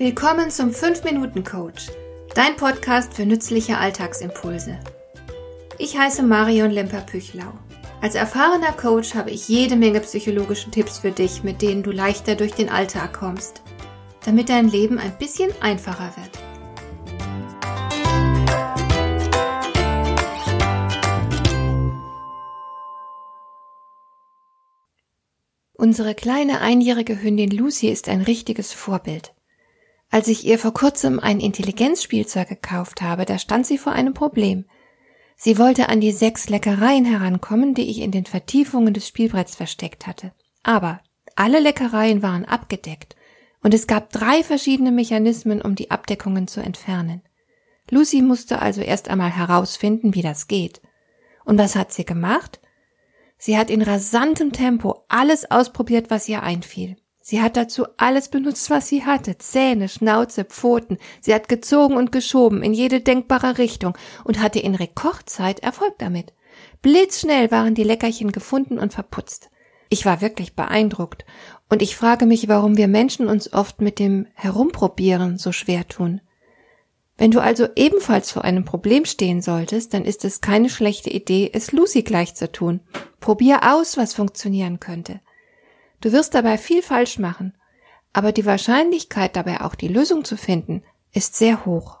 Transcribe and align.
Willkommen 0.00 0.50
zum 0.50 0.70
5-Minuten-Coach, 0.70 1.88
dein 2.34 2.56
Podcast 2.56 3.12
für 3.12 3.26
nützliche 3.26 3.76
Alltagsimpulse. 3.76 4.80
Ich 5.76 5.98
heiße 5.98 6.22
Marion 6.22 6.70
Lemper-Püchlau. 6.70 7.52
Als 8.00 8.14
erfahrener 8.14 8.72
Coach 8.72 9.14
habe 9.14 9.30
ich 9.30 9.46
jede 9.46 9.76
Menge 9.76 10.00
psychologische 10.00 10.70
Tipps 10.70 11.00
für 11.00 11.10
dich, 11.10 11.42
mit 11.42 11.60
denen 11.60 11.82
du 11.82 11.90
leichter 11.90 12.34
durch 12.34 12.52
den 12.52 12.70
Alltag 12.70 13.12
kommst, 13.12 13.60
damit 14.24 14.48
dein 14.48 14.70
Leben 14.70 14.98
ein 14.98 15.18
bisschen 15.18 15.50
einfacher 15.60 16.14
wird. 16.16 16.30
Unsere 25.74 26.14
kleine 26.14 26.62
einjährige 26.62 27.20
Hündin 27.20 27.50
Lucy 27.50 27.88
ist 27.88 28.08
ein 28.08 28.22
richtiges 28.22 28.72
Vorbild. 28.72 29.34
Als 30.10 30.26
ich 30.26 30.44
ihr 30.44 30.58
vor 30.58 30.74
kurzem 30.74 31.20
ein 31.20 31.38
Intelligenzspielzeug 31.38 32.48
gekauft 32.48 33.00
habe, 33.00 33.24
da 33.24 33.38
stand 33.38 33.66
sie 33.66 33.78
vor 33.78 33.92
einem 33.92 34.12
Problem. 34.12 34.64
Sie 35.36 35.56
wollte 35.56 35.88
an 35.88 36.00
die 36.00 36.12
sechs 36.12 36.48
Leckereien 36.48 37.04
herankommen, 37.04 37.74
die 37.74 37.88
ich 37.88 38.00
in 38.00 38.10
den 38.10 38.26
Vertiefungen 38.26 38.92
des 38.92 39.06
Spielbretts 39.06 39.54
versteckt 39.54 40.06
hatte. 40.06 40.32
Aber 40.62 41.00
alle 41.36 41.60
Leckereien 41.60 42.22
waren 42.22 42.44
abgedeckt 42.44 43.16
und 43.62 43.72
es 43.72 43.86
gab 43.86 44.10
drei 44.10 44.42
verschiedene 44.42 44.90
Mechanismen, 44.90 45.62
um 45.62 45.76
die 45.76 45.90
Abdeckungen 45.90 46.48
zu 46.48 46.60
entfernen. 46.60 47.22
Lucy 47.88 48.20
musste 48.20 48.60
also 48.60 48.80
erst 48.80 49.08
einmal 49.08 49.30
herausfinden, 49.30 50.14
wie 50.14 50.22
das 50.22 50.48
geht. 50.48 50.80
Und 51.44 51.58
was 51.58 51.76
hat 51.76 51.92
sie 51.92 52.04
gemacht? 52.04 52.60
Sie 53.38 53.56
hat 53.56 53.70
in 53.70 53.82
rasantem 53.82 54.52
Tempo 54.52 55.04
alles 55.08 55.50
ausprobiert, 55.50 56.10
was 56.10 56.28
ihr 56.28 56.42
einfiel. 56.42 56.96
Sie 57.30 57.40
hat 57.40 57.56
dazu 57.56 57.86
alles 57.96 58.26
benutzt, 58.26 58.70
was 58.70 58.88
sie 58.88 59.04
hatte. 59.04 59.38
Zähne, 59.38 59.88
Schnauze, 59.88 60.44
Pfoten. 60.44 60.98
Sie 61.20 61.32
hat 61.32 61.48
gezogen 61.48 61.96
und 61.96 62.10
geschoben 62.10 62.60
in 62.60 62.72
jede 62.72 63.00
denkbare 63.00 63.56
Richtung 63.56 63.96
und 64.24 64.42
hatte 64.42 64.58
in 64.58 64.74
Rekordzeit 64.74 65.60
Erfolg 65.60 65.94
damit. 65.98 66.32
Blitzschnell 66.82 67.52
waren 67.52 67.76
die 67.76 67.84
Leckerchen 67.84 68.32
gefunden 68.32 68.80
und 68.80 68.94
verputzt. 68.94 69.48
Ich 69.90 70.04
war 70.04 70.20
wirklich 70.20 70.56
beeindruckt. 70.56 71.24
Und 71.68 71.82
ich 71.82 71.94
frage 71.94 72.26
mich, 72.26 72.48
warum 72.48 72.76
wir 72.76 72.88
Menschen 72.88 73.28
uns 73.28 73.52
oft 73.52 73.80
mit 73.80 74.00
dem 74.00 74.26
Herumprobieren 74.34 75.38
so 75.38 75.52
schwer 75.52 75.86
tun. 75.86 76.20
Wenn 77.16 77.30
du 77.30 77.38
also 77.38 77.68
ebenfalls 77.76 78.32
vor 78.32 78.42
einem 78.42 78.64
Problem 78.64 79.04
stehen 79.04 79.40
solltest, 79.40 79.94
dann 79.94 80.04
ist 80.04 80.24
es 80.24 80.40
keine 80.40 80.68
schlechte 80.68 81.10
Idee, 81.10 81.48
es 81.52 81.70
Lucy 81.70 82.02
gleich 82.02 82.34
zu 82.34 82.50
tun. 82.50 82.80
Probier 83.20 83.72
aus, 83.72 83.96
was 83.96 84.14
funktionieren 84.14 84.80
könnte. 84.80 85.20
Du 86.00 86.12
wirst 86.12 86.34
dabei 86.34 86.58
viel 86.58 86.82
falsch 86.82 87.18
machen, 87.18 87.54
aber 88.12 88.32
die 88.32 88.46
Wahrscheinlichkeit 88.46 89.36
dabei 89.36 89.60
auch 89.60 89.74
die 89.74 89.88
Lösung 89.88 90.24
zu 90.24 90.36
finden, 90.36 90.82
ist 91.12 91.36
sehr 91.36 91.66
hoch. 91.66 92.00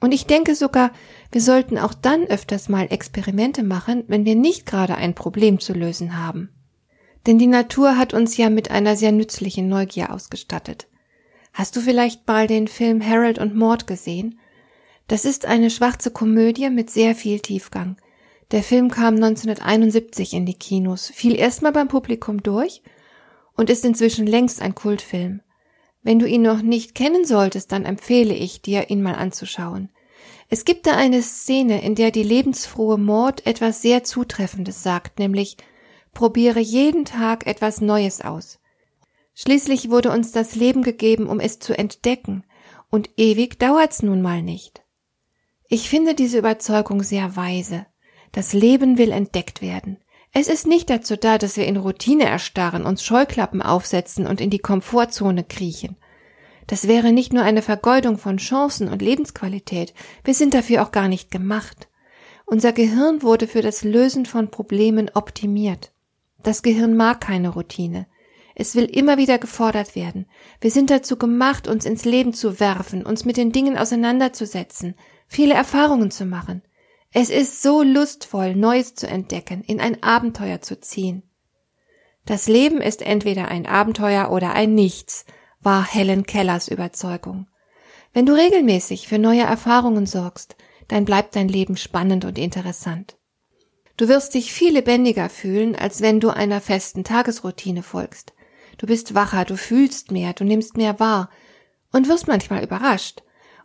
Und 0.00 0.12
ich 0.12 0.26
denke 0.26 0.54
sogar, 0.54 0.90
wir 1.30 1.40
sollten 1.40 1.78
auch 1.78 1.94
dann 1.94 2.24
öfters 2.24 2.68
mal 2.68 2.86
Experimente 2.90 3.62
machen, 3.62 4.04
wenn 4.08 4.24
wir 4.24 4.34
nicht 4.34 4.66
gerade 4.66 4.96
ein 4.96 5.14
Problem 5.14 5.60
zu 5.60 5.72
lösen 5.72 6.18
haben. 6.18 6.50
Denn 7.26 7.38
die 7.38 7.46
Natur 7.46 7.96
hat 7.96 8.14
uns 8.14 8.36
ja 8.36 8.50
mit 8.50 8.70
einer 8.70 8.96
sehr 8.96 9.12
nützlichen 9.12 9.68
Neugier 9.68 10.12
ausgestattet. 10.12 10.88
Hast 11.52 11.76
du 11.76 11.80
vielleicht 11.80 12.26
mal 12.26 12.46
den 12.46 12.66
Film 12.66 13.06
Harold 13.06 13.38
und 13.38 13.54
Maud 13.54 13.86
gesehen? 13.86 14.40
Das 15.06 15.24
ist 15.24 15.46
eine 15.46 15.70
schwarze 15.70 16.10
Komödie 16.10 16.70
mit 16.70 16.90
sehr 16.90 17.14
viel 17.14 17.40
Tiefgang. 17.40 17.96
Der 18.50 18.62
Film 18.62 18.90
kam 18.90 19.14
1971 19.14 20.34
in 20.34 20.46
die 20.46 20.54
Kinos, 20.54 21.12
fiel 21.14 21.36
erstmal 21.36 21.72
beim 21.72 21.88
Publikum 21.88 22.42
durch 22.42 22.82
und 23.56 23.70
ist 23.70 23.84
inzwischen 23.84 24.26
längst 24.26 24.62
ein 24.62 24.74
Kultfilm. 24.74 25.40
Wenn 26.02 26.18
du 26.18 26.26
ihn 26.26 26.42
noch 26.42 26.62
nicht 26.62 26.94
kennen 26.94 27.24
solltest, 27.24 27.72
dann 27.72 27.84
empfehle 27.84 28.34
ich 28.34 28.62
dir, 28.62 28.90
ihn 28.90 29.02
mal 29.02 29.14
anzuschauen. 29.14 29.90
Es 30.48 30.64
gibt 30.64 30.86
da 30.86 30.96
eine 30.96 31.22
Szene, 31.22 31.82
in 31.82 31.94
der 31.94 32.10
die 32.10 32.22
lebensfrohe 32.22 32.98
Mord 32.98 33.46
etwas 33.46 33.80
sehr 33.80 34.04
Zutreffendes 34.04 34.82
sagt, 34.82 35.18
nämlich 35.18 35.56
probiere 36.12 36.60
jeden 36.60 37.04
Tag 37.04 37.46
etwas 37.46 37.80
Neues 37.80 38.20
aus. 38.20 38.58
Schließlich 39.34 39.90
wurde 39.90 40.10
uns 40.10 40.32
das 40.32 40.54
Leben 40.54 40.82
gegeben, 40.82 41.26
um 41.26 41.40
es 41.40 41.58
zu 41.58 41.76
entdecken, 41.78 42.44
und 42.90 43.08
ewig 43.16 43.58
dauert's 43.58 44.02
nun 44.02 44.20
mal 44.20 44.42
nicht. 44.42 44.82
Ich 45.68 45.88
finde 45.88 46.14
diese 46.14 46.38
Überzeugung 46.38 47.02
sehr 47.02 47.34
weise. 47.34 47.86
Das 48.32 48.52
Leben 48.52 48.98
will 48.98 49.10
entdeckt 49.10 49.62
werden. 49.62 49.96
Es 50.34 50.48
ist 50.48 50.66
nicht 50.66 50.88
dazu 50.88 51.16
da, 51.16 51.36
dass 51.36 51.58
wir 51.58 51.66
in 51.66 51.76
Routine 51.76 52.24
erstarren, 52.24 52.84
uns 52.84 53.04
Scheuklappen 53.04 53.60
aufsetzen 53.60 54.26
und 54.26 54.40
in 54.40 54.48
die 54.48 54.60
Komfortzone 54.60 55.44
kriechen. 55.44 55.96
Das 56.66 56.88
wäre 56.88 57.12
nicht 57.12 57.34
nur 57.34 57.42
eine 57.42 57.60
Vergeudung 57.60 58.16
von 58.16 58.38
Chancen 58.38 58.88
und 58.88 59.02
Lebensqualität, 59.02 59.92
wir 60.24 60.32
sind 60.32 60.54
dafür 60.54 60.82
auch 60.82 60.90
gar 60.90 61.08
nicht 61.08 61.30
gemacht. 61.30 61.88
Unser 62.46 62.72
Gehirn 62.72 63.22
wurde 63.22 63.46
für 63.46 63.60
das 63.60 63.84
Lösen 63.84 64.24
von 64.24 64.50
Problemen 64.50 65.10
optimiert. 65.12 65.92
Das 66.42 66.62
Gehirn 66.62 66.96
mag 66.96 67.20
keine 67.20 67.50
Routine. 67.50 68.06
Es 68.54 68.74
will 68.74 68.84
immer 68.84 69.18
wieder 69.18 69.38
gefordert 69.38 69.94
werden. 69.96 70.26
Wir 70.60 70.70
sind 70.70 70.90
dazu 70.90 71.16
gemacht, 71.16 71.68
uns 71.68 71.84
ins 71.84 72.04
Leben 72.04 72.32
zu 72.32 72.58
werfen, 72.58 73.04
uns 73.04 73.24
mit 73.24 73.36
den 73.36 73.52
Dingen 73.52 73.76
auseinanderzusetzen, 73.76 74.94
viele 75.26 75.54
Erfahrungen 75.54 76.10
zu 76.10 76.24
machen. 76.24 76.62
Es 77.12 77.28
ist 77.28 77.60
so 77.60 77.82
lustvoll, 77.82 78.56
Neues 78.56 78.94
zu 78.94 79.06
entdecken, 79.06 79.62
in 79.62 79.80
ein 79.80 80.02
Abenteuer 80.02 80.62
zu 80.62 80.80
ziehen. 80.80 81.22
Das 82.24 82.48
Leben 82.48 82.80
ist 82.80 83.02
entweder 83.02 83.48
ein 83.48 83.66
Abenteuer 83.66 84.30
oder 84.30 84.54
ein 84.54 84.74
Nichts, 84.74 85.26
war 85.60 85.86
Helen 85.86 86.24
Kellers 86.24 86.68
Überzeugung. 86.68 87.48
Wenn 88.14 88.24
du 88.24 88.32
regelmäßig 88.32 89.08
für 89.08 89.18
neue 89.18 89.42
Erfahrungen 89.42 90.06
sorgst, 90.06 90.56
dann 90.88 91.04
bleibt 91.04 91.36
dein 91.36 91.48
Leben 91.48 91.76
spannend 91.76 92.24
und 92.24 92.38
interessant. 92.38 93.16
Du 93.96 94.08
wirst 94.08 94.34
dich 94.34 94.52
viel 94.52 94.72
lebendiger 94.72 95.28
fühlen, 95.28 95.76
als 95.76 96.00
wenn 96.00 96.18
du 96.18 96.30
einer 96.30 96.60
festen 96.60 97.04
Tagesroutine 97.04 97.82
folgst. 97.82 98.32
Du 98.78 98.86
bist 98.86 99.14
wacher, 99.14 99.44
du 99.44 99.56
fühlst 99.56 100.10
mehr, 100.10 100.32
du 100.32 100.44
nimmst 100.44 100.76
mehr 100.78 100.98
wahr 100.98 101.28
und 101.92 102.08
wirst 102.08 102.26
manchmal 102.26 102.64
überrascht. 102.64 103.22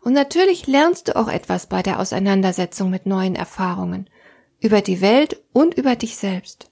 Und 0.07 0.13
natürlich 0.13 0.67
lernst 0.67 1.09
du 1.09 1.17
auch 1.17 1.27
etwas 1.27 1.67
bei 1.67 1.83
der 1.83 1.99
Auseinandersetzung 1.99 2.89
mit 2.89 3.05
neuen 3.05 3.35
Erfahrungen 3.35 4.09
über 4.61 4.79
die 4.79 5.01
Welt 5.01 5.43
und 5.51 5.73
über 5.73 5.97
dich 5.97 6.15
selbst. 6.15 6.71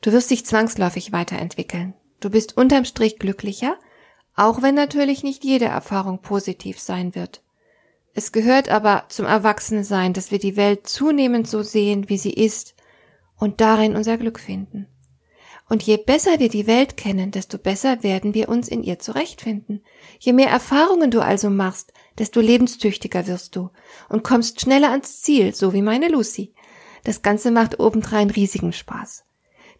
Du 0.00 0.10
wirst 0.10 0.32
dich 0.32 0.44
zwangsläufig 0.44 1.12
weiterentwickeln. 1.12 1.94
Du 2.18 2.28
bist 2.28 2.56
unterm 2.56 2.84
Strich 2.84 3.20
glücklicher, 3.20 3.76
auch 4.34 4.62
wenn 4.62 4.74
natürlich 4.74 5.22
nicht 5.22 5.44
jede 5.44 5.66
Erfahrung 5.66 6.22
positiv 6.22 6.80
sein 6.80 7.14
wird. 7.14 7.44
Es 8.14 8.32
gehört 8.32 8.68
aber 8.68 9.04
zum 9.10 9.26
Erwachsenensein, 9.26 10.12
dass 10.12 10.32
wir 10.32 10.40
die 10.40 10.56
Welt 10.56 10.88
zunehmend 10.88 11.46
so 11.46 11.62
sehen, 11.62 12.08
wie 12.08 12.18
sie 12.18 12.32
ist 12.32 12.74
und 13.38 13.60
darin 13.60 13.94
unser 13.94 14.18
Glück 14.18 14.40
finden. 14.40 14.88
Und 15.68 15.82
je 15.82 15.96
besser 15.96 16.38
wir 16.38 16.48
die 16.48 16.66
Welt 16.66 16.96
kennen, 16.96 17.30
desto 17.30 17.56
besser 17.56 18.02
werden 18.02 18.34
wir 18.34 18.48
uns 18.48 18.68
in 18.68 18.82
ihr 18.82 18.98
zurechtfinden. 18.98 19.82
Je 20.18 20.32
mehr 20.32 20.50
Erfahrungen 20.50 21.10
du 21.10 21.20
also 21.20 21.50
machst, 21.50 21.92
desto 22.18 22.40
lebenstüchtiger 22.40 23.26
wirst 23.26 23.56
du 23.56 23.70
und 24.08 24.22
kommst 24.22 24.60
schneller 24.60 24.90
ans 24.90 25.22
Ziel, 25.22 25.54
so 25.54 25.72
wie 25.72 25.82
meine 25.82 26.08
Lucy. 26.08 26.52
Das 27.04 27.22
Ganze 27.22 27.50
macht 27.50 27.80
obendrein 27.80 28.30
riesigen 28.30 28.72
Spaß. 28.72 29.24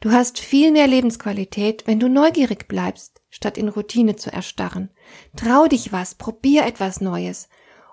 Du 0.01 0.11
hast 0.11 0.41
viel 0.41 0.73
mehr 0.73 0.89
Lebensqualität, 0.89 1.87
wenn 1.87 2.01
du 2.01 2.09
neugierig 2.09 2.67
bleibst, 2.67 3.21
statt 3.31 3.57
in 3.57 3.69
Routine 3.69 4.17
zu 4.17 4.33
erstarren. 4.33 4.91
Trau 5.37 5.67
dich 5.67 5.93
was, 5.93 6.17
probier 6.17 6.65
etwas 6.67 7.01
Neues 7.01 7.49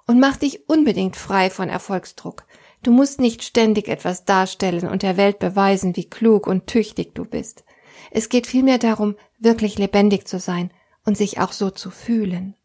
und 0.08 0.20
mach 0.20 0.38
dich 0.38 0.68
unbedingt 0.68 1.16
frei 1.16 1.52
von 1.52 1.70
Erfolgsdruck. 1.70 2.46
Du 2.82 2.92
musst 2.92 3.20
nicht 3.20 3.44
ständig 3.44 3.88
etwas 3.88 4.26
darstellen 4.26 4.88
und 4.88 5.04
der 5.04 5.18
Welt 5.18 5.38
beweisen, 5.38 5.96
wie 5.96 6.10
klug 6.10 6.48
und 6.48 6.66
tüchtig 6.66 7.14
du 7.14 7.26
bist. 7.26 7.64
Es 8.12 8.30
geht 8.30 8.48
vielmehr 8.48 8.78
darum, 8.78 9.16
wirklich 9.40 9.78
lebendig 9.78 10.28
zu 10.28 10.40
sein 10.40 10.72
und 11.06 11.18
sich 11.18 11.40
auch 11.40 11.52
so 11.52 11.70
zu 11.70 11.92
fühlen. 11.92 12.56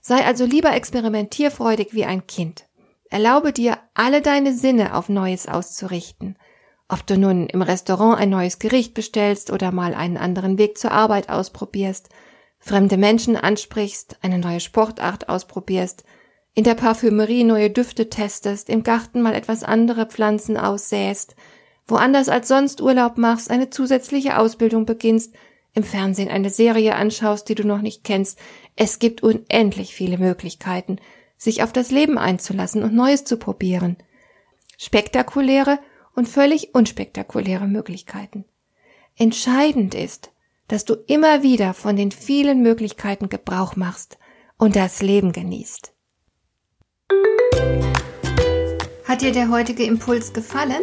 Sei 0.00 0.24
also 0.24 0.44
lieber 0.44 0.72
experimentierfreudig 0.74 1.92
wie 1.92 2.04
ein 2.04 2.26
Kind. 2.26 2.66
Erlaube 3.10 3.52
dir, 3.52 3.78
alle 3.94 4.20
deine 4.20 4.52
Sinne 4.52 4.94
auf 4.94 5.08
Neues 5.08 5.46
auszurichten. 5.46 6.36
Ob 6.88 7.06
du 7.06 7.18
nun 7.18 7.46
im 7.46 7.62
Restaurant 7.62 8.18
ein 8.18 8.30
neues 8.30 8.58
Gericht 8.58 8.94
bestellst 8.94 9.50
oder 9.50 9.72
mal 9.72 9.94
einen 9.94 10.16
anderen 10.16 10.58
Weg 10.58 10.78
zur 10.78 10.92
Arbeit 10.92 11.28
ausprobierst, 11.28 12.08
fremde 12.58 12.96
Menschen 12.96 13.36
ansprichst, 13.36 14.18
eine 14.22 14.38
neue 14.38 14.60
Sportart 14.60 15.28
ausprobierst, 15.28 16.04
in 16.54 16.64
der 16.64 16.74
Parfümerie 16.74 17.44
neue 17.44 17.70
Düfte 17.70 18.10
testest, 18.10 18.68
im 18.68 18.82
Garten 18.82 19.22
mal 19.22 19.34
etwas 19.34 19.62
andere 19.62 20.06
Pflanzen 20.06 20.56
aussäst, 20.56 21.36
woanders 21.88 22.28
als 22.28 22.48
sonst 22.48 22.80
Urlaub 22.80 23.18
machst, 23.18 23.50
eine 23.50 23.70
zusätzliche 23.70 24.38
Ausbildung 24.38 24.86
beginnst 24.86 25.34
im 25.74 25.82
Fernsehen 25.82 26.28
eine 26.28 26.50
Serie 26.50 26.94
anschaust, 26.94 27.48
die 27.48 27.54
du 27.54 27.66
noch 27.66 27.80
nicht 27.80 28.04
kennst. 28.04 28.38
Es 28.76 28.98
gibt 28.98 29.22
unendlich 29.22 29.94
viele 29.94 30.18
Möglichkeiten, 30.18 30.98
sich 31.36 31.62
auf 31.62 31.72
das 31.72 31.90
Leben 31.90 32.18
einzulassen 32.18 32.82
und 32.82 32.94
Neues 32.94 33.24
zu 33.24 33.36
probieren. 33.36 33.96
Spektakuläre 34.76 35.78
und 36.14 36.28
völlig 36.28 36.74
unspektakuläre 36.74 37.66
Möglichkeiten. 37.66 38.44
Entscheidend 39.16 39.94
ist, 39.94 40.30
dass 40.68 40.84
du 40.84 40.94
immer 41.06 41.42
wieder 41.42 41.74
von 41.74 41.96
den 41.96 42.12
vielen 42.12 42.62
Möglichkeiten 42.62 43.28
Gebrauch 43.28 43.76
machst 43.76 44.18
und 44.58 44.76
das 44.76 45.00
Leben 45.00 45.32
genießt. 45.32 45.92
Hat 49.04 49.22
dir 49.22 49.32
der 49.32 49.48
heutige 49.48 49.84
Impuls 49.84 50.32
gefallen? 50.32 50.82